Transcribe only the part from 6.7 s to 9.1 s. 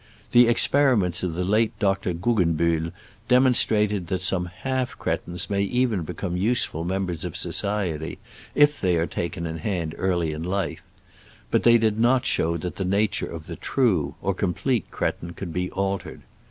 members of society if they are